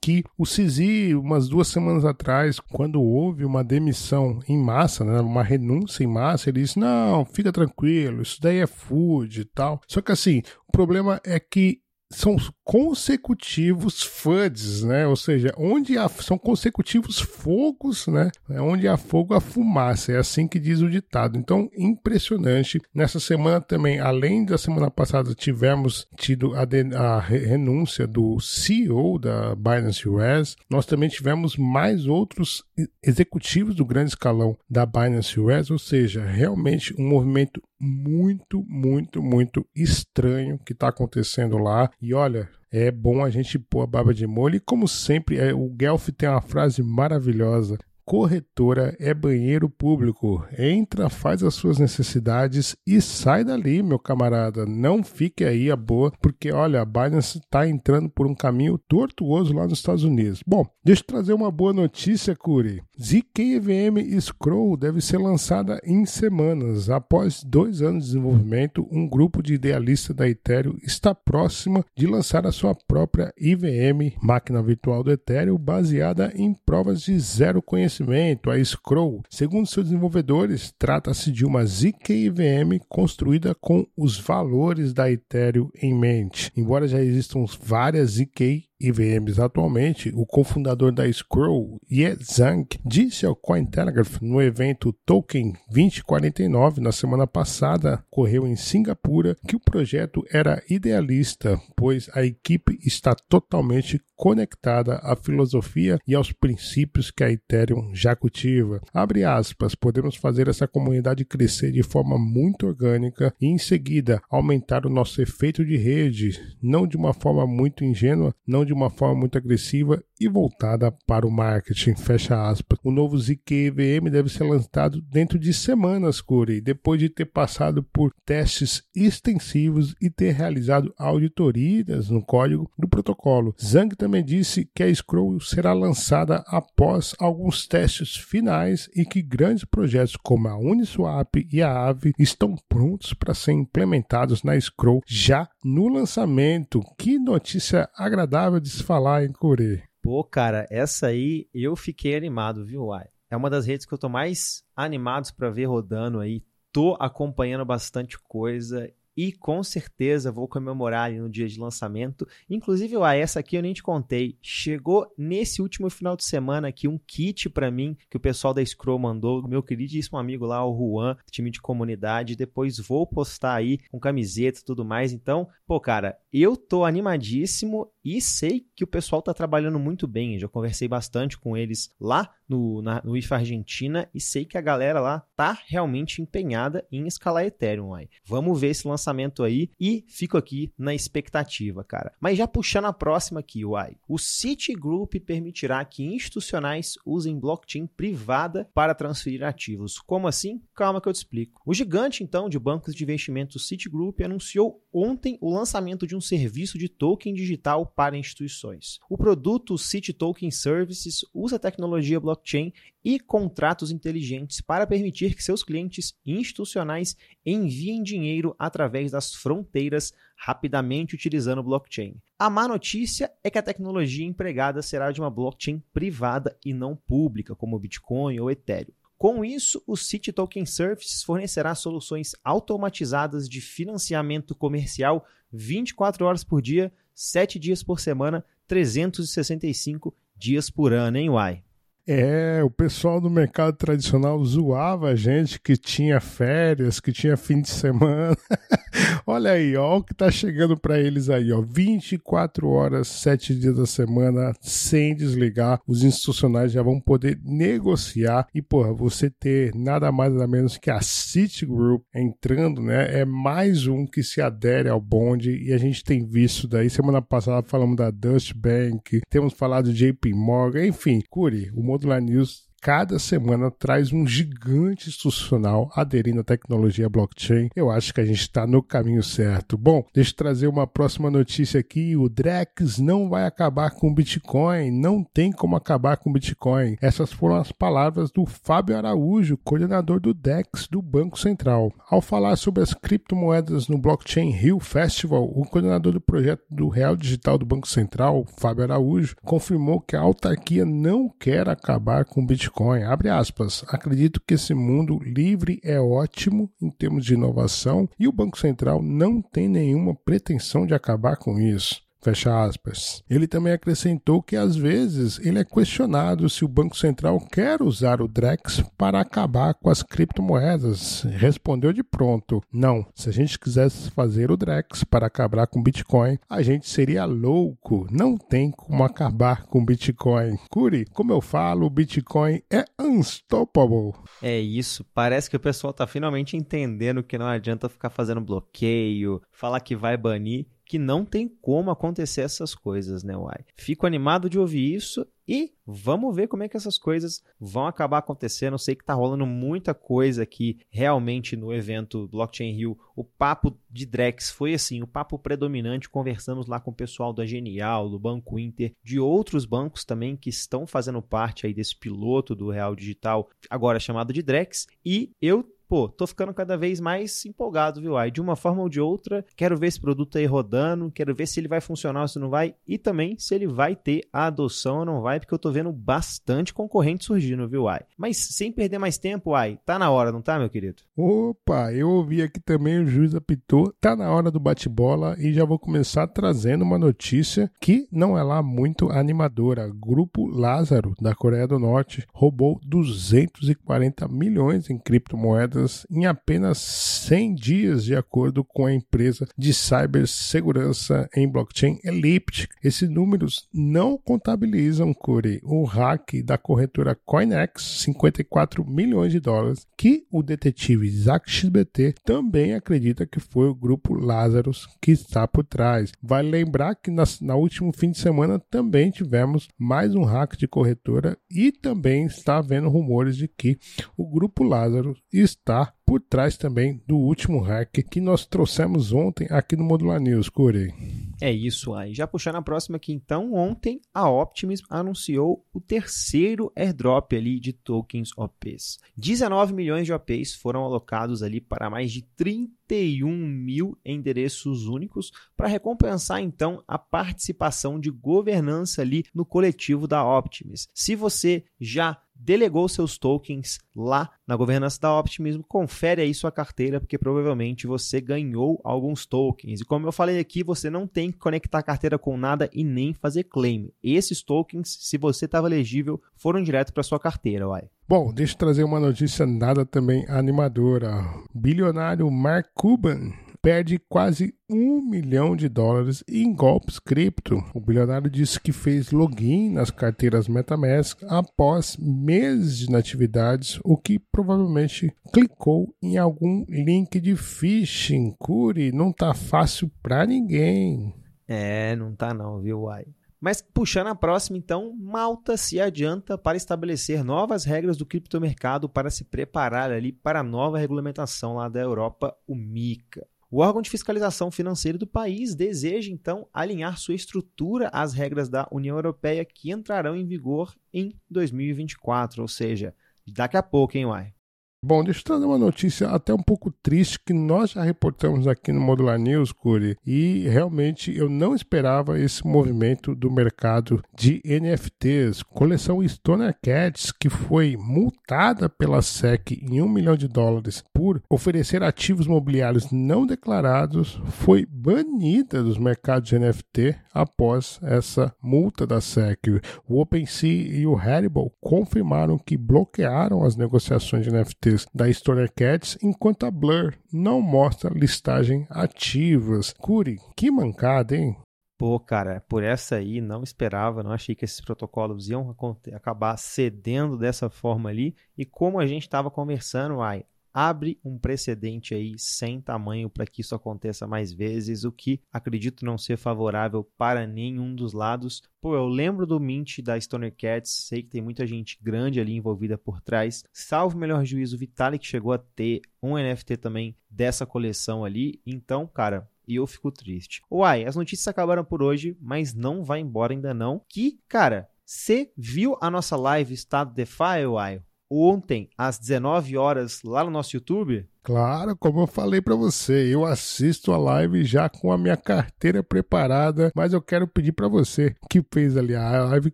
que 0.00 0.24
o 0.36 0.46
CISI, 0.46 1.14
umas 1.14 1.48
duas 1.48 1.68
semanas 1.68 2.04
atrás, 2.04 2.60
quando 2.60 3.00
houve 3.02 3.44
uma 3.44 3.64
demissão 3.64 4.40
em 4.48 4.56
massa, 4.56 5.04
né, 5.04 5.20
uma 5.20 5.42
renúncia 5.42 6.04
em 6.04 6.06
massa, 6.06 6.48
ele 6.48 6.62
disse: 6.62 6.78
não, 6.78 7.24
fica 7.24 7.52
tranquilo, 7.52 8.22
isso 8.22 8.38
daí 8.40 8.58
é 8.58 8.66
food 8.66 9.40
e 9.40 9.44
tal. 9.44 9.80
Só 9.86 10.00
que 10.00 10.12
assim, 10.12 10.42
o 10.68 10.72
problema 10.72 11.20
é 11.24 11.38
que 11.38 11.80
são 12.10 12.36
consecutivos 12.64 14.02
FUDs, 14.02 14.82
né? 14.82 15.06
Ou 15.06 15.16
seja, 15.16 15.52
onde 15.56 15.98
há, 15.98 16.08
são 16.08 16.38
consecutivos 16.38 17.18
fogos, 17.18 18.06
né? 18.06 18.30
É 18.48 18.60
onde 18.60 18.88
há 18.88 18.96
fogo 18.96 19.34
há 19.34 19.40
fumaça, 19.40 20.12
é 20.12 20.16
assim 20.16 20.48
que 20.48 20.58
diz 20.58 20.80
o 20.80 20.90
ditado. 20.90 21.38
Então, 21.38 21.68
impressionante. 21.76 22.80
Nessa 22.94 23.20
semana 23.20 23.60
também, 23.60 24.00
além 24.00 24.44
da 24.44 24.56
semana 24.56 24.90
passada, 24.90 25.34
tivemos 25.34 26.06
tido 26.16 26.54
a, 26.54 26.64
de, 26.64 26.94
a 26.94 27.20
renúncia 27.20 28.06
do 28.06 28.40
CEO 28.40 29.18
da 29.18 29.54
Binance 29.54 30.08
US, 30.08 30.56
nós 30.70 30.86
também 30.86 31.08
tivemos 31.08 31.56
mais 31.56 32.06
outros 32.06 32.64
executivos 33.02 33.74
do 33.74 33.84
grande 33.84 34.10
escalão 34.10 34.56
da 34.68 34.86
Binance 34.86 35.38
US, 35.38 35.70
ou 35.70 35.78
seja, 35.78 36.24
realmente 36.24 36.94
um 36.98 37.06
movimento 37.08 37.62
muito, 37.80 38.64
muito, 38.68 39.22
muito 39.22 39.66
estranho 39.74 40.58
que 40.58 40.72
está 40.72 40.88
acontecendo 40.88 41.58
lá. 41.58 41.90
E 42.00 42.14
olha, 42.14 42.48
é 42.70 42.90
bom 42.90 43.24
a 43.24 43.30
gente 43.30 43.58
pôr 43.58 43.82
a 43.82 43.86
barba 43.86 44.12
de 44.12 44.26
molho. 44.26 44.56
E 44.56 44.60
como 44.60 44.86
sempre, 44.88 45.38
é, 45.38 45.54
o 45.54 45.68
Guelph 45.70 46.08
tem 46.16 46.28
uma 46.28 46.40
frase 46.40 46.82
maravilhosa 46.82 47.78
corretora 48.08 48.96
é 48.98 49.12
banheiro 49.12 49.68
público. 49.68 50.42
Entra, 50.58 51.10
faz 51.10 51.42
as 51.42 51.52
suas 51.54 51.78
necessidades 51.78 52.74
e 52.86 53.02
sai 53.02 53.44
dali, 53.44 53.82
meu 53.82 53.98
camarada. 53.98 54.64
Não 54.64 55.04
fique 55.04 55.44
aí 55.44 55.70
a 55.70 55.76
boa, 55.76 56.10
porque 56.22 56.50
olha, 56.50 56.80
a 56.80 56.86
Binance 56.86 57.36
está 57.36 57.68
entrando 57.68 58.08
por 58.08 58.26
um 58.26 58.34
caminho 58.34 58.78
tortuoso 58.78 59.52
lá 59.52 59.64
nos 59.64 59.80
Estados 59.80 60.04
Unidos. 60.04 60.42
Bom, 60.46 60.64
deixa 60.82 61.02
eu 61.02 61.06
trazer 61.06 61.34
uma 61.34 61.50
boa 61.50 61.74
notícia, 61.74 62.34
Curi. 62.34 62.82
ZKVM 62.98 64.18
Scroll 64.18 64.78
deve 64.78 65.02
ser 65.02 65.18
lançada 65.18 65.78
em 65.84 66.06
semanas. 66.06 66.88
Após 66.88 67.44
dois 67.44 67.82
anos 67.82 68.04
de 68.04 68.12
desenvolvimento, 68.12 68.88
um 68.90 69.06
grupo 69.06 69.42
de 69.42 69.52
idealistas 69.52 70.16
da 70.16 70.26
Ethereum 70.26 70.78
está 70.82 71.14
próxima 71.14 71.84
de 71.94 72.06
lançar 72.06 72.46
a 72.46 72.52
sua 72.52 72.74
própria 72.74 73.34
IVM, 73.38 74.16
máquina 74.22 74.62
virtual 74.62 75.04
do 75.04 75.12
Ethereum, 75.12 75.58
baseada 75.58 76.32
em 76.34 76.54
provas 76.54 77.02
de 77.02 77.18
zero 77.20 77.60
conhecimento 77.60 77.97
conhecimento, 77.98 78.50
a 78.50 78.64
Scroll. 78.64 79.22
Segundo 79.28 79.66
seus 79.66 79.86
desenvolvedores, 79.86 80.72
trata-se 80.78 81.32
de 81.32 81.44
uma 81.44 81.64
ZK-IVM 81.64 82.80
construída 82.88 83.54
com 83.54 83.86
os 83.96 84.18
valores 84.18 84.92
da 84.92 85.10
Ethereum 85.10 85.68
em 85.82 85.94
mente. 85.94 86.52
Embora 86.56 86.86
já 86.86 87.00
existam 87.00 87.44
várias 87.60 88.12
ZK 88.12 88.67
IVMs 88.80 89.40
atualmente, 89.40 90.12
o 90.14 90.24
cofundador 90.24 90.92
da 90.92 91.10
Scroll, 91.12 91.80
Ye 91.90 92.16
Zhang, 92.22 92.66
disse 92.84 93.26
ao 93.26 93.34
Cointelegraph 93.34 94.20
no 94.20 94.40
evento 94.40 94.92
Token 95.04 95.52
2049 95.70 96.80
na 96.80 96.92
semana 96.92 97.26
passada, 97.26 98.04
correu 98.10 98.46
em 98.46 98.56
Singapura, 98.56 99.36
que 99.46 99.56
o 99.56 99.60
projeto 99.60 100.24
era 100.30 100.62
idealista, 100.68 101.60
pois 101.76 102.08
a 102.14 102.24
equipe 102.24 102.78
está 102.84 103.14
totalmente 103.14 104.00
conectada 104.18 104.96
à 104.96 105.14
filosofia 105.14 105.98
e 106.06 106.14
aos 106.14 106.32
princípios 106.32 107.10
que 107.10 107.22
a 107.22 107.30
Ethereum 107.30 107.94
já 107.94 108.16
cultiva. 108.16 108.80
Abre 108.92 109.22
aspas, 109.22 109.76
podemos 109.76 110.16
fazer 110.16 110.48
essa 110.48 110.66
comunidade 110.66 111.24
crescer 111.24 111.70
de 111.70 111.84
forma 111.84 112.18
muito 112.18 112.66
orgânica 112.66 113.32
e 113.40 113.46
em 113.46 113.58
seguida 113.58 114.20
aumentar 114.28 114.84
o 114.84 114.90
nosso 114.90 115.22
efeito 115.22 115.64
de 115.64 115.76
rede, 115.76 116.38
não 116.60 116.86
de 116.86 116.96
uma 116.96 117.14
forma 117.14 117.46
muito 117.46 117.84
ingênua, 117.84 118.34
não 118.44 118.64
de 118.68 118.74
uma 118.74 118.90
forma 118.90 119.14
muito 119.18 119.36
agressiva 119.36 120.02
e 120.20 120.28
voltada 120.28 120.90
para 121.06 121.26
o 121.26 121.30
marketing. 121.30 121.94
Fecha 121.94 122.48
aspas. 122.48 122.78
O 122.82 122.90
novo 122.90 123.18
ZK-EVM 123.18 124.10
deve 124.10 124.28
ser 124.28 124.44
lançado 124.44 125.00
dentro 125.02 125.38
de 125.38 125.52
semanas, 125.52 126.20
Corey, 126.20 126.60
depois 126.60 127.00
de 127.00 127.08
ter 127.08 127.26
passado 127.26 127.82
por 127.82 128.12
testes 128.24 128.82
extensivos 128.94 129.94
e 130.00 130.10
ter 130.10 130.32
realizado 130.32 130.92
auditorias 130.98 132.10
no 132.10 132.24
código 132.24 132.70
do 132.78 132.88
protocolo. 132.88 133.54
Zhang 133.60 133.94
também 133.96 134.24
disse 134.24 134.68
que 134.74 134.82
a 134.82 134.94
Scroll 134.94 135.40
será 135.40 135.72
lançada 135.72 136.44
após 136.46 137.14
alguns 137.18 137.66
testes 137.66 138.16
finais 138.16 138.88
e 138.94 139.04
que 139.04 139.22
grandes 139.22 139.64
projetos 139.64 140.16
como 140.16 140.48
a 140.48 140.56
Uniswap 140.56 141.36
e 141.50 141.62
a 141.62 141.70
Aave 141.70 142.12
estão 142.18 142.56
prontos 142.68 143.12
para 143.12 143.34
serem 143.34 143.60
implementados 143.60 144.42
na 144.42 144.58
Scroll 144.60 145.02
já 145.06 145.48
no 145.64 145.88
lançamento. 145.88 146.80
Que 146.96 147.18
notícia 147.18 147.88
agradável 147.96 148.60
de 148.60 148.70
se 148.70 148.82
falar, 148.82 149.24
em 149.24 149.32
Corey? 149.32 149.87
Pô, 150.08 150.24
cara, 150.24 150.66
essa 150.70 151.08
aí 151.08 151.46
eu 151.52 151.76
fiquei 151.76 152.16
animado, 152.16 152.64
viu, 152.64 152.86
Uai? 152.86 153.08
É 153.28 153.36
uma 153.36 153.50
das 153.50 153.66
redes 153.66 153.84
que 153.84 153.92
eu 153.92 153.98
tô 153.98 154.08
mais 154.08 154.64
animado 154.74 155.30
para 155.34 155.50
ver 155.50 155.66
rodando 155.66 156.18
aí. 156.18 156.42
Tô 156.72 156.96
acompanhando 156.98 157.62
bastante 157.62 158.18
coisa 158.18 158.90
e 159.14 159.32
com 159.32 159.64
certeza 159.64 160.30
vou 160.30 160.46
comemorar 160.46 161.12
no 161.12 161.28
dia 161.28 161.48
de 161.48 161.58
lançamento. 161.58 162.24
Inclusive, 162.48 162.94
ah, 163.02 163.16
essa 163.16 163.40
aqui 163.40 163.56
eu 163.56 163.62
nem 163.62 163.74
te 163.74 163.82
contei. 163.82 164.38
Chegou 164.40 165.12
nesse 165.18 165.60
último 165.60 165.90
final 165.90 166.16
de 166.16 166.24
semana 166.24 166.68
aqui 166.68 166.86
um 166.86 166.96
kit 166.96 167.50
para 167.50 167.68
mim 167.68 167.96
que 168.08 168.16
o 168.16 168.20
pessoal 168.20 168.54
da 168.54 168.64
Scroll 168.64 168.96
mandou, 168.96 169.46
meu 169.46 169.60
queridíssimo 169.60 170.18
amigo 170.18 170.46
lá, 170.46 170.64
o 170.64 170.72
Juan, 170.72 171.16
time 171.32 171.50
de 171.50 171.60
comunidade. 171.60 172.36
Depois 172.36 172.78
vou 172.78 173.06
postar 173.06 173.56
aí 173.56 173.78
com 173.90 173.98
camiseta 173.98 174.60
e 174.60 174.64
tudo 174.64 174.84
mais. 174.84 175.12
Então, 175.12 175.48
pô, 175.66 175.80
cara, 175.80 176.16
eu 176.32 176.56
tô 176.56 176.84
animadíssimo 176.84 177.90
e 178.16 178.20
sei 178.20 178.66
que 178.74 178.84
o 178.84 178.86
pessoal 178.86 179.20
tá 179.20 179.34
trabalhando 179.34 179.78
muito 179.78 180.06
bem. 180.06 180.38
Já 180.38 180.48
conversei 180.48 180.88
bastante 180.88 181.38
com 181.38 181.56
eles 181.56 181.90
lá 182.00 182.32
no, 182.48 182.80
na, 182.80 183.02
no 183.04 183.16
IFA 183.16 183.36
Argentina 183.36 184.08
e 184.14 184.20
sei 184.20 184.44
que 184.44 184.56
a 184.56 184.62
galera 184.62 185.00
lá 185.00 185.26
tá 185.36 185.58
realmente 185.66 186.22
empenhada 186.22 186.86
em 186.90 187.06
escalar 187.06 187.44
Ethereum. 187.44 187.94
Aí. 187.94 188.08
Vamos 188.24 188.58
ver 188.58 188.68
esse 188.68 188.88
lançamento 188.88 189.42
aí 189.42 189.70
e 189.78 190.04
fico 190.08 190.38
aqui 190.38 190.72
na 190.78 190.94
expectativa, 190.94 191.84
cara. 191.84 192.12
Mas 192.20 192.38
já 192.38 192.48
puxando 192.48 192.86
a 192.86 192.92
próxima 192.92 193.40
aqui, 193.40 193.64
uai. 193.64 193.96
O 194.08 194.18
Citigroup 194.18 195.14
permitirá 195.26 195.84
que 195.84 196.04
institucionais 196.04 196.94
usem 197.04 197.38
blockchain 197.38 197.86
privada 197.86 198.70
para 198.72 198.94
transferir 198.94 199.44
ativos. 199.44 199.98
Como 199.98 200.26
assim? 200.26 200.62
Calma 200.74 201.00
que 201.00 201.08
eu 201.08 201.12
te 201.12 201.16
explico. 201.16 201.60
O 201.66 201.74
gigante, 201.74 202.22
então, 202.22 202.48
de 202.48 202.58
bancos 202.58 202.94
de 202.94 203.04
investimentos 203.04 203.68
Citigroup 203.68 204.20
anunciou 204.20 204.82
ontem 204.92 205.36
o 205.40 205.52
lançamento 205.52 206.06
de 206.06 206.16
um 206.16 206.20
serviço 206.20 206.78
de 206.78 206.88
token 206.88 207.34
digital 207.34 207.86
para 207.98 208.16
instituições. 208.16 209.00
O 209.10 209.18
produto 209.18 209.76
Citi 209.76 210.12
Token 210.12 210.52
Services 210.52 211.24
usa 211.34 211.58
tecnologia 211.58 212.20
blockchain 212.20 212.72
e 213.04 213.18
contratos 213.18 213.90
inteligentes 213.90 214.60
para 214.60 214.86
permitir 214.86 215.34
que 215.34 215.42
seus 215.42 215.64
clientes 215.64 216.14
institucionais 216.24 217.16
enviem 217.44 218.00
dinheiro 218.00 218.54
através 218.56 219.10
das 219.10 219.34
fronteiras 219.34 220.12
rapidamente 220.36 221.16
utilizando 221.16 221.60
blockchain. 221.60 222.14
A 222.38 222.48
má 222.48 222.68
notícia 222.68 223.32
é 223.42 223.50
que 223.50 223.58
a 223.58 223.62
tecnologia 223.64 224.24
empregada 224.24 224.80
será 224.80 225.10
de 225.10 225.20
uma 225.20 225.28
blockchain 225.28 225.82
privada 225.92 226.56
e 226.64 226.72
não 226.72 226.94
pública, 226.94 227.56
como 227.56 227.80
Bitcoin 227.80 228.38
ou 228.38 228.48
Ethereum. 228.48 228.94
Com 229.18 229.44
isso, 229.44 229.82
o 229.84 229.96
City 229.96 230.32
Token 230.32 230.64
Services 230.64 231.24
fornecerá 231.24 231.74
soluções 231.74 232.36
automatizadas 232.44 233.48
de 233.48 233.60
financiamento 233.60 234.54
comercial 234.54 235.26
24 235.52 236.24
horas 236.24 236.44
por 236.44 236.60
dia, 236.62 236.92
7 237.14 237.58
dias 237.58 237.82
por 237.82 238.00
semana, 238.00 238.44
365 238.66 240.14
dias 240.36 240.70
por 240.70 240.92
ano, 240.92 241.16
hein, 241.16 241.30
Uai? 241.30 241.62
É, 242.06 242.62
o 242.64 242.70
pessoal 242.70 243.20
do 243.20 243.28
mercado 243.28 243.76
tradicional 243.76 244.42
zoava 244.42 245.08
a 245.08 245.14
gente 245.14 245.60
que 245.60 245.76
tinha 245.76 246.18
férias, 246.20 247.00
que 247.00 247.12
tinha 247.12 247.36
fim 247.36 247.60
de 247.60 247.68
semana. 247.68 248.34
Olha 249.26 249.52
aí, 249.52 249.76
ó, 249.76 249.98
o 249.98 250.02
que 250.02 250.14
tá 250.14 250.30
chegando 250.30 250.76
para 250.76 250.98
eles 250.98 251.28
aí, 251.28 251.52
ó. 251.52 251.60
24 251.60 252.68
horas, 252.68 253.08
7 253.08 253.54
dias 253.54 253.76
da 253.76 253.86
semana, 253.86 254.52
sem 254.60 255.14
desligar. 255.14 255.80
Os 255.86 256.02
institucionais 256.02 256.72
já 256.72 256.82
vão 256.82 257.00
poder 257.00 257.38
negociar. 257.42 258.46
E, 258.54 258.62
porra, 258.62 258.92
você 258.92 259.30
ter 259.30 259.74
nada 259.74 260.10
mais 260.10 260.32
nada 260.32 260.46
menos 260.46 260.78
que 260.78 260.90
a 260.90 261.00
Citigroup 261.00 262.04
entrando, 262.14 262.80
né? 262.80 263.20
É 263.20 263.24
mais 263.24 263.86
um 263.86 264.06
que 264.06 264.22
se 264.22 264.40
adere 264.40 264.88
ao 264.88 265.00
bonde. 265.00 265.50
E 265.50 265.72
a 265.72 265.78
gente 265.78 266.02
tem 266.04 266.26
visto 266.26 266.66
daí. 266.68 266.88
Semana 266.90 267.22
passada 267.22 267.66
falamos 267.66 267.96
da 267.96 268.10
Deutsche 268.10 268.54
Bank, 268.54 269.20
temos 269.28 269.52
falado 269.52 269.92
de 269.92 270.12
JP 270.12 270.32
Morgan, 270.34 270.86
enfim, 270.86 271.22
Curi, 271.28 271.70
o 271.74 271.82
Modular 271.82 272.20
News 272.20 272.67
cada 272.80 273.18
semana 273.18 273.70
traz 273.70 274.12
um 274.12 274.26
gigante 274.26 275.08
institucional 275.08 275.90
aderindo 275.94 276.40
à 276.40 276.44
tecnologia 276.44 277.08
blockchain. 277.08 277.68
Eu 277.74 277.90
acho 277.90 278.14
que 278.14 278.20
a 278.20 278.24
gente 278.24 278.40
está 278.40 278.66
no 278.66 278.82
caminho 278.82 279.22
certo. 279.22 279.76
Bom, 279.76 280.04
deixa 280.14 280.30
eu 280.30 280.36
trazer 280.36 280.66
uma 280.68 280.86
próxima 280.86 281.30
notícia 281.30 281.80
aqui. 281.80 282.16
O 282.16 282.28
Drex 282.28 282.98
não 282.98 283.28
vai 283.28 283.44
acabar 283.44 283.90
com 283.90 284.08
o 284.08 284.14
Bitcoin. 284.14 284.90
Não 284.90 285.24
tem 285.24 285.52
como 285.52 285.76
acabar 285.76 286.16
com 286.16 286.30
o 286.30 286.32
Bitcoin. 286.32 286.96
Essas 287.00 287.32
foram 287.32 287.56
as 287.56 287.72
palavras 287.72 288.30
do 288.30 288.46
Fábio 288.46 288.96
Araújo, 288.96 289.58
coordenador 289.58 290.20
do 290.20 290.32
DEX 290.32 290.86
do 290.88 291.02
Banco 291.02 291.38
Central. 291.38 291.92
Ao 292.08 292.20
falar 292.20 292.56
sobre 292.56 292.82
as 292.82 292.94
criptomoedas 292.94 293.88
no 293.88 293.98
Blockchain 293.98 294.50
Rio 294.50 294.78
Festival, 294.80 295.44
o 295.44 295.64
coordenador 295.64 296.12
do 296.12 296.20
projeto 296.20 296.62
do 296.70 296.88
Real 296.88 297.16
Digital 297.16 297.58
do 297.58 297.66
Banco 297.66 297.88
Central, 297.88 298.44
Fábio 298.58 298.84
Araújo, 298.84 299.36
confirmou 299.44 300.00
que 300.00 300.16
a 300.16 300.20
autarquia 300.20 300.84
não 300.84 301.28
quer 301.28 301.68
acabar 301.68 302.24
com 302.24 302.40
o 302.40 302.46
Bitcoin. 302.46 302.67
Abre 303.04 303.28
aspas. 303.28 303.84
Acredito 303.88 304.40
que 304.46 304.54
esse 304.54 304.74
mundo 304.74 305.18
livre 305.22 305.80
é 305.82 306.00
ótimo 306.00 306.70
em 306.80 306.90
termos 306.90 307.24
de 307.24 307.34
inovação 307.34 308.08
e 308.18 308.26
o 308.26 308.32
Banco 308.32 308.58
Central 308.58 309.02
não 309.02 309.40
tem 309.40 309.68
nenhuma 309.68 310.14
pretensão 310.14 310.86
de 310.86 310.94
acabar 310.94 311.36
com 311.36 311.58
isso. 311.58 312.07
Fecha 312.20 312.64
aspas. 312.64 313.22
Ele 313.30 313.46
também 313.46 313.72
acrescentou 313.72 314.42
que 314.42 314.56
às 314.56 314.76
vezes 314.76 315.38
ele 315.38 315.58
é 315.58 315.64
questionado 315.64 316.48
se 316.50 316.64
o 316.64 316.68
Banco 316.68 316.96
Central 316.96 317.38
quer 317.40 317.80
usar 317.80 318.20
o 318.20 318.26
Drex 318.26 318.82
para 318.96 319.20
acabar 319.20 319.74
com 319.74 319.88
as 319.88 320.02
criptomoedas. 320.02 321.22
Respondeu 321.22 321.92
de 321.92 322.02
pronto: 322.02 322.60
não. 322.72 323.06
Se 323.14 323.28
a 323.28 323.32
gente 323.32 323.58
quisesse 323.58 324.10
fazer 324.10 324.50
o 324.50 324.56
Drex 324.56 325.04
para 325.04 325.26
acabar 325.26 325.66
com 325.66 325.82
Bitcoin, 325.82 326.38
a 326.48 326.60
gente 326.60 326.88
seria 326.88 327.24
louco. 327.24 328.06
Não 328.10 328.36
tem 328.36 328.70
como 328.70 329.04
acabar 329.04 329.64
com 329.66 329.84
Bitcoin. 329.84 330.58
Curi, 330.70 331.04
como 331.06 331.32
eu 331.32 331.40
falo, 331.40 331.86
o 331.86 331.90
Bitcoin 331.90 332.60
é 332.70 332.84
unstoppable. 333.00 334.12
É 334.42 334.58
isso. 334.58 335.04
Parece 335.14 335.48
que 335.48 335.56
o 335.56 335.60
pessoal 335.60 335.92
está 335.92 336.06
finalmente 336.06 336.56
entendendo 336.56 337.22
que 337.22 337.38
não 337.38 337.46
adianta 337.46 337.88
ficar 337.88 338.10
fazendo 338.10 338.40
bloqueio, 338.40 339.40
falar 339.52 339.80
que 339.80 339.94
vai 339.94 340.16
banir 340.16 340.66
que 340.88 340.98
não 340.98 341.22
tem 341.22 341.46
como 341.46 341.90
acontecer 341.90 342.40
essas 342.40 342.74
coisas, 342.74 343.22
né, 343.22 343.36
Uai? 343.36 343.64
Fico 343.76 344.06
animado 344.06 344.48
de 344.48 344.58
ouvir 344.58 344.94
isso 344.94 345.26
e 345.46 345.72
vamos 345.86 346.34
ver 346.34 346.48
como 346.48 346.62
é 346.62 346.68
que 346.68 346.76
essas 346.76 346.98
coisas 346.98 347.42
vão 347.60 347.86
acabar 347.86 348.18
acontecendo. 348.18 348.72
Eu 348.72 348.78
sei 348.78 348.94
que 348.94 349.04
tá 349.04 349.12
rolando 349.12 349.46
muita 349.46 349.92
coisa 349.92 350.42
aqui 350.42 350.78
realmente 350.90 351.56
no 351.56 351.72
evento 351.72 352.26
Blockchain 352.28 352.72
Rio. 352.72 352.98
O 353.14 353.22
papo 353.22 353.78
de 353.90 354.06
Drex 354.06 354.50
foi 354.50 354.72
assim, 354.72 355.02
o 355.02 355.06
papo 355.06 355.38
predominante. 355.38 356.08
Conversamos 356.08 356.66
lá 356.66 356.80
com 356.80 356.90
o 356.90 356.94
pessoal 356.94 357.34
da 357.34 357.44
Genial, 357.44 358.08
do 358.08 358.18
Banco 358.18 358.58
Inter, 358.58 358.94
de 359.02 359.20
outros 359.20 359.66
bancos 359.66 360.04
também 360.04 360.36
que 360.36 360.48
estão 360.48 360.86
fazendo 360.86 361.20
parte 361.20 361.66
aí 361.66 361.74
desse 361.74 361.96
piloto 361.96 362.54
do 362.54 362.70
Real 362.70 362.96
Digital, 362.96 363.50
agora 363.68 364.00
chamado 364.00 364.32
de 364.32 364.42
Drex. 364.42 364.86
E 365.04 365.32
eu 365.40 365.66
pô, 365.88 366.08
tô 366.08 366.26
ficando 366.26 366.52
cada 366.52 366.76
vez 366.76 367.00
mais 367.00 367.44
empolgado, 367.46 368.00
viu? 368.00 368.16
Aí, 368.16 368.30
de 368.30 368.40
uma 368.40 368.54
forma 368.54 368.82
ou 368.82 368.88
de 368.88 369.00
outra, 369.00 369.44
quero 369.56 369.76
ver 369.76 369.86
esse 369.86 370.00
produto 370.00 370.36
aí 370.36 370.44
rodando, 370.44 371.10
quero 371.10 371.34
ver 371.34 371.46
se 371.46 371.58
ele 371.58 371.68
vai 371.68 371.80
funcionar 371.80 372.22
ou 372.22 372.28
se 372.28 372.38
não 372.38 372.50
vai, 372.50 372.74
e 372.86 372.98
também 372.98 373.36
se 373.38 373.54
ele 373.54 373.66
vai 373.66 373.96
ter 373.96 374.28
a 374.32 374.46
adoção 374.46 374.98
ou 374.98 375.04
não 375.04 375.22
vai, 375.22 375.40
porque 375.40 375.54
eu 375.54 375.58
tô 375.58 375.72
vendo 375.72 375.90
bastante 375.90 376.74
concorrente 376.74 377.24
surgindo, 377.24 377.66
viu, 377.66 377.88
Ai? 377.88 378.00
Mas 378.16 378.36
sem 378.36 378.70
perder 378.70 378.98
mais 378.98 379.16
tempo, 379.16 379.54
Ai, 379.54 379.78
tá 379.84 379.98
na 379.98 380.10
hora, 380.10 380.30
não 380.30 380.42
tá, 380.42 380.58
meu 380.58 380.68
querido? 380.68 381.02
Opa, 381.16 381.92
eu 381.92 382.10
ouvi 382.10 382.42
aqui 382.42 382.60
também 382.60 382.98
o 382.98 383.06
juiz 383.06 383.34
apitou, 383.34 383.92
tá 384.00 384.14
na 384.14 384.30
hora 384.30 384.50
do 384.50 384.60
bate-bola 384.60 385.36
e 385.38 385.52
já 385.52 385.64
vou 385.64 385.78
começar 385.78 386.26
trazendo 386.26 386.82
uma 386.82 386.98
notícia 386.98 387.70
que 387.80 388.06
não 388.12 388.36
é 388.36 388.42
lá 388.42 388.62
muito 388.62 389.10
animadora. 389.10 389.90
Grupo 389.94 390.46
Lázaro, 390.46 391.14
da 391.20 391.34
Coreia 391.34 391.66
do 391.66 391.78
Norte, 391.78 392.26
roubou 392.32 392.78
240 392.84 394.28
milhões 394.28 394.90
em 394.90 394.98
criptomoedas 394.98 395.77
em 396.10 396.26
apenas 396.26 396.78
100 396.78 397.54
dias, 397.54 398.04
de 398.04 398.16
acordo 398.16 398.64
com 398.64 398.86
a 398.86 398.94
empresa 398.94 399.46
de 399.56 399.72
cibersegurança 399.72 401.28
em 401.34 401.48
blockchain 401.48 401.98
Elliptic. 402.04 402.70
Esses 402.82 403.08
números 403.08 403.68
não 403.72 404.18
contabilizam, 404.18 405.12
Corey, 405.14 405.60
o 405.62 405.84
hack 405.84 406.42
da 406.44 406.56
corretora 406.56 407.14
CoinEx, 407.14 408.02
54 408.02 408.84
milhões 408.84 409.32
de 409.32 409.40
dólares, 409.40 409.86
que 409.96 410.26
o 410.30 410.42
detetive 410.42 411.06
Isaac 411.06 411.50
XBT 411.50 412.14
também 412.24 412.74
acredita 412.74 413.26
que 413.26 413.40
foi 413.40 413.68
o 413.68 413.74
grupo 413.74 414.14
Lazarus 414.14 414.88
que 415.00 415.10
está 415.10 415.46
por 415.46 415.64
trás. 415.64 416.12
Vale 416.22 416.50
lembrar 416.50 416.94
que 416.94 417.10
na, 417.10 417.24
na 417.40 417.56
último 417.56 417.92
fim 417.92 418.10
de 418.10 418.18
semana 418.18 418.58
também 418.58 419.10
tivemos 419.10 419.68
mais 419.78 420.14
um 420.14 420.24
hack 420.24 420.56
de 420.56 420.68
corretora 420.68 421.36
e 421.50 421.70
também 421.72 422.26
está 422.26 422.58
havendo 422.58 422.88
rumores 422.88 423.36
de 423.36 423.48
que 423.48 423.78
o 424.16 424.26
grupo 424.26 424.62
Lazarus 424.62 425.22
está 425.32 425.67
está 425.68 425.92
por 426.06 426.22
trás 426.22 426.56
também 426.56 427.02
do 427.06 427.18
último 427.18 427.60
hack 427.60 427.92
que 428.10 428.22
nós 428.22 428.46
trouxemos 428.46 429.12
ontem 429.12 429.46
aqui 429.50 429.76
no 429.76 429.84
Modular 429.84 430.18
News, 430.18 430.48
Corey. 430.48 430.94
É 431.38 431.52
isso 431.52 431.92
aí. 431.92 432.14
Já 432.14 432.26
puxando 432.26 432.56
a 432.56 432.62
próxima 432.62 432.96
aqui, 432.96 433.12
então, 433.12 433.52
ontem 433.52 434.00
a 434.14 434.30
Optimism 434.30 434.86
anunciou 434.88 435.66
o 435.70 435.78
terceiro 435.78 436.72
airdrop 436.74 437.34
ali 437.34 437.60
de 437.60 437.74
tokens 437.74 438.30
OPs. 438.38 438.98
19 439.14 439.74
milhões 439.74 440.06
de 440.06 440.12
OPs 440.14 440.54
foram 440.54 440.82
alocados 440.82 441.42
ali 441.42 441.60
para 441.60 441.90
mais 441.90 442.10
de 442.10 442.22
31 442.22 443.30
mil 443.30 443.98
endereços 444.02 444.86
únicos 444.86 445.30
para 445.54 445.68
recompensar 445.68 446.40
então 446.40 446.82
a 446.88 446.98
participação 446.98 448.00
de 448.00 448.10
governança 448.10 449.02
ali 449.02 449.24
no 449.34 449.44
coletivo 449.44 450.08
da 450.08 450.24
Optimism. 450.24 450.88
Se 450.94 451.14
você 451.14 451.64
já 451.78 452.18
delegou 452.38 452.88
seus 452.88 453.18
tokens 453.18 453.78
lá 453.94 454.30
na 454.46 454.56
governança 454.56 455.00
da 455.00 455.18
Optimism, 455.18 455.60
confere 455.66 456.22
aí 456.22 456.32
sua 456.32 456.52
carteira, 456.52 457.00
porque 457.00 457.18
provavelmente 457.18 457.86
você 457.86 458.20
ganhou 458.20 458.80
alguns 458.84 459.26
tokens. 459.26 459.80
E 459.80 459.84
como 459.84 460.06
eu 460.06 460.12
falei 460.12 460.38
aqui, 460.38 460.62
você 460.62 460.88
não 460.88 461.06
tem 461.06 461.32
que 461.32 461.38
conectar 461.38 461.78
a 461.78 461.82
carteira 461.82 462.18
com 462.18 462.36
nada 462.36 462.70
e 462.72 462.84
nem 462.84 463.12
fazer 463.12 463.44
claim. 463.44 463.90
Esses 464.02 464.42
tokens, 464.42 464.96
se 465.00 465.18
você 465.18 465.46
estava 465.46 465.66
elegível, 465.66 466.20
foram 466.36 466.62
direto 466.62 466.92
para 466.92 467.02
sua 467.02 467.18
carteira, 467.18 467.68
uai. 467.68 467.90
Bom, 468.08 468.32
deixa 468.32 468.54
eu 468.54 468.58
trazer 468.58 468.84
uma 468.84 469.00
notícia 469.00 469.44
nada 469.44 469.84
também 469.84 470.24
animadora. 470.28 471.22
Bilionário 471.54 472.30
Mark 472.30 472.68
Cuban 472.72 473.32
perde 473.62 473.98
quase 474.08 474.54
um 474.70 475.02
milhão 475.02 475.56
de 475.56 475.68
dólares 475.68 476.22
em 476.28 476.54
golpes 476.54 476.98
cripto. 476.98 477.62
O 477.74 477.80
bilionário 477.80 478.30
disse 478.30 478.60
que 478.60 478.72
fez 478.72 479.10
login 479.10 479.70
nas 479.70 479.90
carteiras 479.90 480.48
MetaMask 480.48 481.22
após 481.28 481.96
meses 481.96 482.78
de 482.78 482.86
inatividades, 482.86 483.80
o 483.84 483.96
que 483.96 484.18
provavelmente 484.18 485.12
clicou 485.32 485.94
em 486.02 486.18
algum 486.18 486.64
link 486.68 487.20
de 487.20 487.36
phishing. 487.36 488.34
Curi, 488.38 488.92
não 488.92 489.12
tá 489.12 489.34
fácil 489.34 489.90
para 490.02 490.26
ninguém. 490.26 491.14
É, 491.46 491.96
não 491.96 492.14
tá 492.14 492.34
não, 492.34 492.60
viu, 492.60 492.82
Uai? 492.82 493.06
Mas 493.40 493.62
puxando 493.62 494.08
a 494.08 494.14
próxima, 494.14 494.58
então, 494.58 494.92
Malta 494.98 495.56
se 495.56 495.80
adianta 495.80 496.36
para 496.36 496.56
estabelecer 496.56 497.22
novas 497.22 497.64
regras 497.64 497.96
do 497.96 498.04
criptomercado 498.04 498.88
para 498.88 499.10
se 499.10 499.24
preparar 499.24 499.92
ali 499.92 500.12
para 500.12 500.40
a 500.40 500.44
nova 500.44 500.78
regulamentação 500.78 501.54
lá 501.54 501.68
da 501.68 501.80
Europa, 501.80 502.36
o 502.46 502.56
MiCA. 502.56 503.26
O 503.50 503.60
órgão 503.60 503.80
de 503.80 503.88
fiscalização 503.88 504.50
financeira 504.50 504.98
do 504.98 505.06
país 505.06 505.54
deseja, 505.54 506.12
então, 506.12 506.46
alinhar 506.52 506.98
sua 506.98 507.14
estrutura 507.14 507.88
às 507.94 508.12
regras 508.12 508.48
da 508.50 508.68
União 508.70 508.96
Europeia 508.96 509.42
que 509.42 509.70
entrarão 509.70 510.14
em 510.14 510.26
vigor 510.26 510.74
em 510.92 511.18
2024, 511.30 512.42
ou 512.42 512.48
seja, 512.48 512.94
daqui 513.26 513.56
a 513.56 513.62
pouco, 513.62 513.96
hein, 513.96 514.04
Uai? 514.04 514.34
Bom, 514.80 515.02
deixa 515.02 515.18
eu 515.20 515.24
trazer 515.24 515.44
uma 515.44 515.58
notícia 515.58 516.08
até 516.08 516.32
um 516.32 516.40
pouco 516.40 516.70
triste 516.70 517.18
que 517.18 517.32
nós 517.32 517.72
já 517.72 517.82
reportamos 517.82 518.46
aqui 518.46 518.70
no 518.70 518.80
Modular 518.80 519.18
News, 519.18 519.50
Curi, 519.50 519.96
e 520.06 520.46
realmente 520.48 521.12
eu 521.16 521.28
não 521.28 521.52
esperava 521.52 522.16
esse 522.16 522.46
movimento 522.46 523.12
do 523.12 523.28
mercado 523.28 524.00
de 524.16 524.40
NFTs. 524.44 525.42
Coleção 525.42 526.06
Stoner 526.06 526.56
Cats, 526.62 527.10
que 527.10 527.28
foi 527.28 527.76
multada 527.76 528.68
pela 528.68 529.02
SEC 529.02 529.60
em 529.60 529.82
um 529.82 529.88
milhão 529.88 530.16
de 530.16 530.28
dólares 530.28 530.84
por 530.94 531.20
oferecer 531.28 531.82
ativos 531.82 532.28
mobiliários 532.28 532.92
não 532.92 533.26
declarados, 533.26 534.22
foi 534.26 534.64
banida 534.64 535.60
dos 535.60 535.76
mercados 535.76 536.28
de 536.28 536.38
NFT 536.38 536.94
após 537.12 537.80
essa 537.82 538.32
multa 538.40 538.86
da 538.86 539.00
SEC. 539.00 539.60
O 539.88 540.00
OpenSea 540.00 540.78
e 540.78 540.86
o 540.86 540.94
Hannibal 540.94 541.52
confirmaram 541.60 542.38
que 542.38 542.56
bloquearam 542.56 543.42
as 543.42 543.56
negociações 543.56 544.24
de 544.24 544.30
NFT 544.30 544.67
da 544.94 545.12
Stoner 545.12 545.52
Cats, 545.52 545.98
enquanto 546.02 546.46
a 546.46 546.50
Blur 546.50 546.94
não 547.12 547.40
mostra 547.40 547.92
listagem 547.92 548.66
ativas. 548.70 549.72
Curi, 549.72 550.18
que 550.36 550.50
mancada, 550.50 551.16
hein? 551.16 551.36
Pô, 551.78 552.00
cara, 552.00 552.44
por 552.48 552.64
essa 552.64 552.96
aí 552.96 553.20
não 553.20 553.44
esperava, 553.44 554.02
não 554.02 554.10
achei 554.10 554.34
que 554.34 554.44
esses 554.44 554.60
protocolos 554.60 555.28
iam 555.28 555.54
acabar 555.94 556.36
cedendo 556.36 557.16
dessa 557.16 557.48
forma 557.48 557.88
ali. 557.88 558.16
E 558.36 558.44
como 558.44 558.80
a 558.80 558.86
gente 558.86 559.02
estava 559.02 559.30
conversando, 559.30 560.00
ai, 560.00 560.24
abre 560.58 560.98
um 561.04 561.16
precedente 561.16 561.94
aí 561.94 562.16
sem 562.18 562.60
tamanho 562.60 563.08
para 563.08 563.24
que 563.24 563.42
isso 563.42 563.54
aconteça 563.54 564.08
mais 564.08 564.32
vezes, 564.32 564.82
o 564.82 564.90
que 564.90 565.20
acredito 565.32 565.84
não 565.84 565.96
ser 565.96 566.16
favorável 566.16 566.82
para 566.82 567.28
nenhum 567.28 567.76
dos 567.76 567.92
lados. 567.92 568.42
Pô, 568.60 568.74
eu 568.74 568.88
lembro 568.88 569.24
do 569.24 569.38
Mint 569.38 569.78
da 569.78 570.00
Stoner 570.00 570.34
Cats, 570.36 570.86
sei 570.88 571.04
que 571.04 571.10
tem 571.10 571.22
muita 571.22 571.46
gente 571.46 571.78
grande 571.80 572.18
ali 572.18 572.34
envolvida 572.34 572.76
por 572.76 573.00
trás. 573.00 573.44
Salvo 573.52 573.96
o 573.96 574.00
melhor 574.00 574.24
juízo, 574.24 574.58
Vitalik 574.58 575.06
chegou 575.06 575.32
a 575.32 575.38
ter 575.38 575.80
um 576.02 576.18
NFT 576.18 576.56
também 576.56 576.96
dessa 577.08 577.46
coleção 577.46 578.04
ali. 578.04 578.42
Então, 578.44 578.84
cara, 578.84 579.30
e 579.46 579.54
eu 579.54 579.66
fico 579.66 579.92
triste. 579.92 580.42
Uai, 580.50 580.84
as 580.84 580.96
notícias 580.96 581.28
acabaram 581.28 581.64
por 581.64 581.84
hoje, 581.84 582.16
mas 582.20 582.52
não 582.52 582.82
vai 582.82 582.98
embora 582.98 583.32
ainda 583.32 583.54
não. 583.54 583.80
Que, 583.88 584.18
cara, 584.26 584.68
você 584.84 585.30
viu 585.36 585.78
a 585.80 585.88
nossa 585.88 586.16
live 586.16 586.52
Estado 586.52 586.92
DeFi, 586.92 587.46
Uai? 587.46 587.80
Ontem, 588.10 588.70
às 588.76 588.98
19 588.98 589.56
horas, 589.56 590.02
lá 590.02 590.24
no 590.24 590.30
nosso 590.30 590.56
YouTube? 590.56 591.06
Claro, 591.22 591.76
como 591.76 592.00
eu 592.00 592.06
falei 592.06 592.40
para 592.40 592.54
você, 592.54 593.14
eu 593.14 593.26
assisto 593.26 593.92
a 593.92 593.98
live 593.98 594.44
já 594.44 594.66
com 594.66 594.90
a 594.90 594.96
minha 594.96 595.16
carteira 595.16 595.82
preparada, 595.82 596.72
mas 596.74 596.94
eu 596.94 597.02
quero 597.02 597.28
pedir 597.28 597.52
para 597.52 597.68
você 597.68 598.14
que 598.30 598.42
fez 598.50 598.78
ali 598.78 598.94
a 598.94 599.24
live 599.24 599.52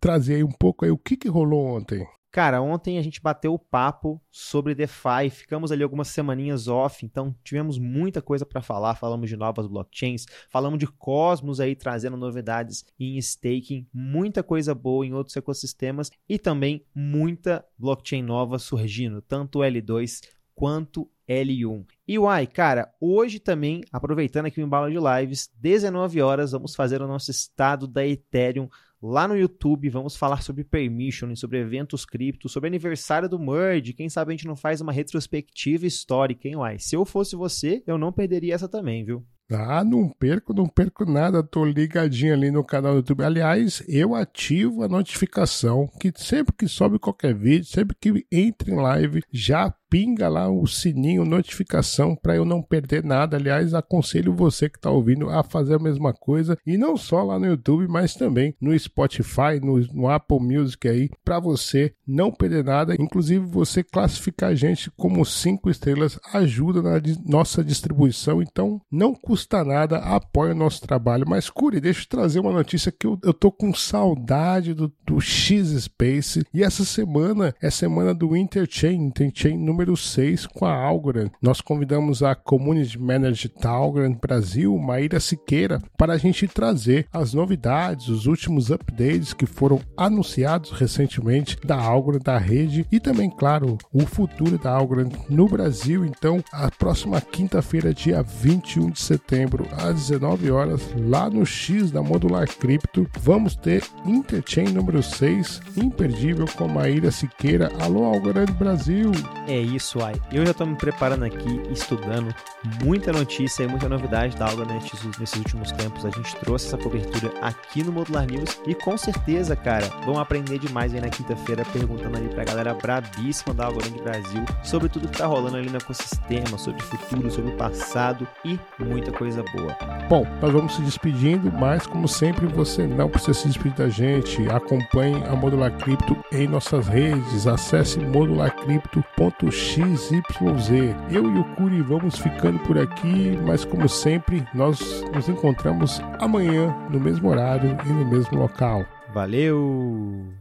trazer 0.00 0.36
aí 0.36 0.44
um 0.44 0.52
pouco 0.52 0.86
aí 0.86 0.90
o 0.90 0.96
que, 0.96 1.18
que 1.18 1.28
rolou 1.28 1.66
ontem. 1.66 2.06
Cara, 2.32 2.62
ontem 2.62 2.96
a 2.96 3.02
gente 3.02 3.20
bateu 3.20 3.52
o 3.52 3.58
papo 3.58 4.22
sobre 4.30 4.72
DeFi, 4.72 5.30
ficamos 5.30 5.72
ali 5.72 5.82
algumas 5.82 6.06
semaninhas 6.06 6.68
off, 6.68 7.04
então 7.04 7.34
tivemos 7.42 7.76
muita 7.76 8.22
coisa 8.22 8.46
para 8.46 8.62
falar, 8.62 8.94
falamos 8.94 9.28
de 9.28 9.36
novas 9.36 9.66
blockchains, 9.66 10.26
falamos 10.48 10.78
de 10.78 10.86
Cosmos 10.86 11.58
aí 11.58 11.74
trazendo 11.74 12.16
novidades 12.16 12.84
em 13.00 13.18
staking, 13.18 13.84
muita 13.92 14.44
coisa 14.44 14.72
boa 14.76 15.04
em 15.04 15.12
outros 15.12 15.36
ecossistemas 15.36 16.08
e 16.28 16.38
também 16.38 16.86
muita 16.94 17.64
blockchain 17.76 18.22
nova 18.22 18.60
surgindo, 18.60 19.20
tanto 19.20 19.58
L2 19.58 20.20
quanto 20.54 21.10
L1. 21.28 21.84
E 22.06 22.16
uai, 22.16 22.46
cara, 22.46 22.92
hoje 23.00 23.40
também, 23.40 23.82
aproveitando 23.90 24.46
aqui 24.46 24.60
o 24.60 24.64
embalo 24.64 24.88
de 24.88 24.98
lives, 24.98 25.50
19 25.56 26.22
horas, 26.22 26.52
vamos 26.52 26.76
fazer 26.76 27.02
o 27.02 27.08
nosso 27.08 27.30
estado 27.30 27.88
da 27.88 28.06
Ethereum 28.06 28.68
lá 29.02 29.26
no 29.26 29.36
YouTube. 29.36 29.88
Vamos 29.88 30.16
falar 30.16 30.42
sobre 30.42 30.64
permission, 30.64 31.34
sobre 31.34 31.58
eventos 31.58 32.04
cripto, 32.04 32.48
sobre 32.48 32.68
aniversário 32.68 33.28
do 33.28 33.38
Merge. 33.38 33.92
Quem 33.92 34.08
sabe 34.08 34.32
a 34.32 34.36
gente 34.36 34.46
não 34.46 34.56
faz 34.56 34.80
uma 34.80 34.92
retrospectiva 34.92 35.86
histórica, 35.86 36.48
hein, 36.48 36.56
uai? 36.56 36.78
Se 36.78 36.96
eu 36.96 37.04
fosse 37.04 37.36
você, 37.36 37.82
eu 37.86 37.98
não 37.98 38.12
perderia 38.12 38.54
essa 38.54 38.68
também, 38.68 39.04
viu? 39.04 39.24
Ah, 39.52 39.82
não 39.82 40.08
perco, 40.08 40.54
não 40.54 40.68
perco 40.68 41.04
nada. 41.04 41.42
Tô 41.42 41.64
ligadinho 41.64 42.32
ali 42.32 42.52
no 42.52 42.62
canal 42.62 42.92
do 42.92 42.98
YouTube. 42.98 43.24
Aliás, 43.24 43.82
eu 43.88 44.14
ativo 44.14 44.84
a 44.84 44.88
notificação 44.88 45.88
que 45.98 46.12
sempre 46.14 46.54
que 46.56 46.68
sobe 46.68 47.00
qualquer 47.00 47.34
vídeo, 47.34 47.64
sempre 47.64 47.96
que 48.00 48.24
entra 48.30 48.70
em 48.70 48.76
live, 48.76 49.22
já 49.32 49.74
pinga 49.90 50.28
lá 50.28 50.48
o 50.48 50.66
sininho, 50.68 51.24
notificação 51.24 52.14
para 52.14 52.36
eu 52.36 52.44
não 52.44 52.62
perder 52.62 53.02
nada. 53.04 53.36
Aliás, 53.36 53.74
aconselho 53.74 54.32
você 54.32 54.70
que 54.70 54.78
está 54.78 54.90
ouvindo 54.90 55.28
a 55.28 55.42
fazer 55.42 55.74
a 55.74 55.78
mesma 55.78 56.14
coisa 56.14 56.56
e 56.64 56.78
não 56.78 56.96
só 56.96 57.24
lá 57.24 57.38
no 57.38 57.46
YouTube, 57.46 57.88
mas 57.88 58.14
também 58.14 58.54
no 58.60 58.78
Spotify, 58.78 59.60
no, 59.60 59.78
no 59.92 60.08
Apple 60.08 60.38
Music 60.38 60.88
aí, 60.88 61.10
para 61.24 61.40
você 61.40 61.92
não 62.06 62.30
perder 62.30 62.64
nada. 62.64 62.94
Inclusive, 62.98 63.44
você 63.44 63.82
classificar 63.82 64.50
a 64.50 64.54
gente 64.54 64.90
como 64.92 65.24
cinco 65.24 65.68
estrelas 65.68 66.18
ajuda 66.32 66.80
na 66.80 67.00
nossa 67.26 67.64
distribuição, 67.64 68.40
então 68.40 68.80
não 68.90 69.12
custa 69.12 69.64
nada, 69.64 69.98
apoia 69.98 70.52
o 70.52 70.56
nosso 70.56 70.82
trabalho. 70.82 71.24
Mas, 71.28 71.50
Curi, 71.50 71.80
deixa 71.80 72.02
eu 72.02 72.08
trazer 72.08 72.40
uma 72.40 72.52
notícia 72.52 72.92
que 72.92 73.06
eu, 73.06 73.18
eu 73.24 73.34
tô 73.34 73.50
com 73.50 73.74
saudade 73.74 74.72
do, 74.72 74.92
do 75.04 75.20
X-Space 75.20 76.44
e 76.54 76.62
essa 76.62 76.84
semana 76.84 77.54
é 77.60 77.70
semana 77.70 78.14
do 78.14 78.36
Interchain, 78.36 79.06
Interchain 79.06 79.56
número 79.56 79.79
número 79.80 79.96
6 79.96 80.46
com 80.46 80.66
a 80.66 80.74
Algorand. 80.74 81.30
Nós 81.40 81.62
convidamos 81.62 82.22
a 82.22 82.34
Community 82.34 82.98
Manager 82.98 83.50
da 83.62 83.70
Algorand 83.70 84.14
Brasil, 84.20 84.76
Maíra 84.76 85.18
Siqueira, 85.18 85.80
para 85.96 86.12
a 86.12 86.18
gente 86.18 86.46
trazer 86.46 87.06
as 87.10 87.32
novidades, 87.32 88.08
os 88.08 88.26
últimos 88.26 88.70
updates 88.70 89.32
que 89.32 89.46
foram 89.46 89.80
anunciados 89.96 90.70
recentemente 90.72 91.56
da 91.64 91.80
Algorand, 91.80 92.20
da 92.20 92.36
rede 92.36 92.86
e 92.92 93.00
também, 93.00 93.30
claro, 93.30 93.78
o 93.90 94.00
futuro 94.00 94.58
da 94.58 94.70
Algorand 94.70 95.12
no 95.30 95.48
Brasil. 95.48 96.04
Então, 96.04 96.44
a 96.52 96.70
próxima 96.70 97.18
quinta-feira, 97.18 97.94
dia 97.94 98.22
21 98.22 98.90
de 98.90 99.00
setembro, 99.00 99.66
às 99.72 100.08
19 100.08 100.50
horas, 100.50 100.82
lá 101.08 101.30
no 101.30 101.46
X 101.46 101.90
da 101.90 102.02
Modular 102.02 102.46
Cripto, 102.46 103.08
vamos 103.20 103.56
ter 103.56 103.82
Interchain 104.04 104.68
número 104.68 105.02
6, 105.02 105.62
imperdível 105.74 106.44
com 106.58 106.68
Maíra 106.68 107.10
Siqueira. 107.10 107.72
Alô, 107.80 108.04
Algorand 108.04 108.52
Brasil! 108.58 109.10
É 109.48 109.69
isso, 109.74 110.02
ai. 110.02 110.14
Eu 110.32 110.44
já 110.44 110.52
estou 110.52 110.66
me 110.66 110.76
preparando 110.76 111.24
aqui, 111.24 111.62
estudando 111.70 112.34
muita 112.82 113.12
notícia 113.12 113.62
e 113.62 113.66
muita 113.66 113.88
novidade 113.88 114.36
da 114.36 114.46
Alga 114.46 114.64
nesses, 114.64 115.02
nesses 115.18 115.36
últimos 115.36 115.72
tempos. 115.72 116.04
A 116.04 116.10
gente 116.10 116.34
trouxe 116.36 116.66
essa 116.66 116.78
cobertura 116.78 117.32
aqui 117.40 117.82
no 117.82 117.92
Modular 117.92 118.26
News 118.26 118.60
e 118.66 118.74
com 118.74 118.96
certeza, 118.96 119.56
cara, 119.56 119.86
vão 120.04 120.18
aprender 120.18 120.58
demais 120.58 120.94
aí 120.94 121.00
na 121.00 121.08
quinta-feira 121.08 121.64
perguntando 121.72 122.16
ali 122.16 122.28
pra 122.28 122.44
galera 122.44 122.74
brabíssima 122.74 123.54
da 123.54 123.66
Algorand 123.66 124.02
Brasil 124.02 124.44
sobre 124.62 124.88
tudo 124.88 125.08
que 125.08 125.18
tá 125.18 125.26
rolando 125.26 125.56
ali 125.56 125.70
no 125.70 125.76
ecossistema, 125.76 126.58
sobre 126.58 126.82
o 126.82 126.86
futuro, 126.86 127.30
sobre 127.30 127.52
o 127.52 127.56
passado 127.56 128.26
e 128.44 128.58
muita 128.78 129.12
coisa 129.12 129.42
boa. 129.54 129.76
Bom, 130.08 130.26
nós 130.40 130.52
vamos 130.52 130.74
se 130.74 130.82
despedindo, 130.82 131.52
mas 131.52 131.86
como 131.86 132.08
sempre, 132.08 132.46
você 132.46 132.86
não 132.86 133.08
precisa 133.08 133.34
se 133.34 133.48
despedir 133.48 133.76
da 133.76 133.88
gente. 133.88 134.48
Acompanhe 134.48 135.22
a 135.26 135.34
Modular 135.34 135.76
Cripto 135.78 136.16
em 136.32 136.46
nossas 136.46 136.86
redes, 136.88 137.46
acesse 137.46 137.98
modularcrypto.com 138.00 139.50
XYZ. 139.60 140.94
Eu 141.10 141.30
e 141.30 141.38
o 141.38 141.44
Curi 141.54 141.82
vamos 141.82 142.18
ficando 142.18 142.58
por 142.60 142.78
aqui, 142.78 143.38
mas 143.46 143.64
como 143.64 143.88
sempre, 143.88 144.42
nós 144.54 145.04
nos 145.14 145.28
encontramos 145.28 146.00
amanhã 146.18 146.74
no 146.90 146.98
mesmo 146.98 147.28
horário 147.28 147.76
e 147.84 147.88
no 147.88 148.06
mesmo 148.06 148.38
local. 148.38 148.84
Valeu! 149.12 150.39